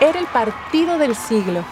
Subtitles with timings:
[0.00, 1.62] Era el partido del siglo,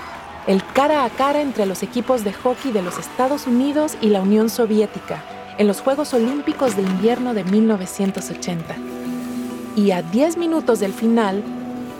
[0.46, 4.20] el cara a cara entre los equipos de hockey de los Estados Unidos y la
[4.20, 5.24] Unión Soviética
[5.56, 8.76] en los Juegos Olímpicos de Invierno de 1980.
[9.76, 11.42] Y a 10 minutos del final,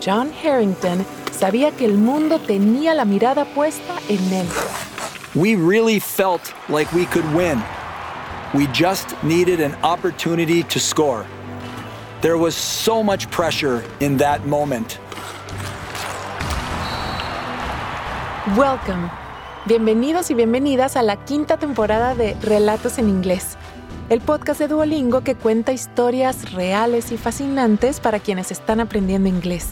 [0.04, 4.46] John Harrington sabía que el mundo tenía la mirada puesta en él.
[5.34, 7.62] We really felt like we could win.
[8.52, 11.24] We just needed an opportunity to score.
[12.20, 14.99] There was so much pressure in that moment.
[18.57, 19.11] Welcome.
[19.66, 23.58] Bienvenidos y bienvenidas a la quinta temporada de Relatos en Inglés,
[24.08, 29.68] el podcast de Duolingo que cuenta historias reales y fascinantes para quienes están aprendiendo inglés.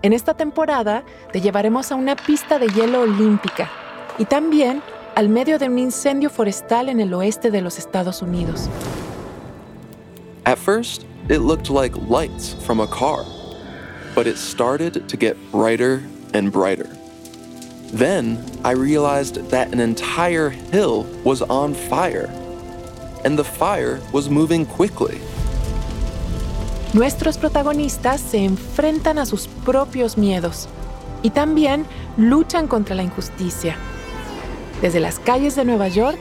[0.00, 3.70] En esta temporada te llevaremos a una pista de hielo olímpica
[4.18, 4.82] y también
[5.14, 8.68] al medio de un incendio forestal en el oeste de los Estados Unidos.
[10.44, 13.41] At first, it looked like lights from a car.
[14.14, 16.02] But it started to get brighter
[16.34, 16.88] and brighter.
[17.92, 22.30] Then I realized that an entire hill was on fire,
[23.24, 25.20] and the fire was moving quickly.
[26.94, 30.68] Nuestros protagonistas se enfrentan a sus propios miedos
[31.22, 33.76] y también luchan contra la injusticia.
[34.82, 36.18] Desde las calles de Nueva York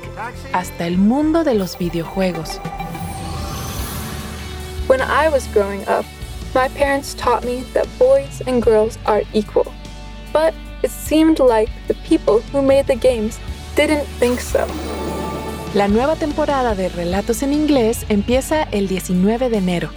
[0.53, 2.59] hasta el mundo de los videojuegos.
[4.88, 6.06] When I was growing up,
[6.53, 9.71] My parents taught me that boys and girls are equal,
[10.33, 13.39] but it seemed like the people who made the games
[13.75, 14.67] didn't think so.
[15.73, 19.91] La nueva temporada de Relatos en Inglés empieza el 19 de enero.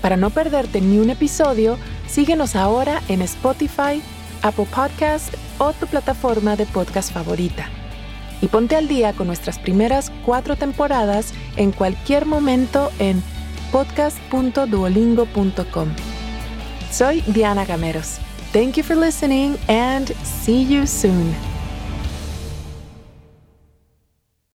[0.00, 1.76] Para no perderte ni un episodio,
[2.06, 4.00] síguenos ahora en Spotify,
[4.42, 7.68] Apple Podcast o tu plataforma de podcast favorita.
[8.40, 13.20] Y ponte al día con nuestras primeras cuatro temporadas en cualquier momento en
[13.72, 15.94] podcast.duolingo.com.
[16.90, 18.18] Soy Diana Gameros.
[18.52, 21.34] Thank you for listening and see you soon.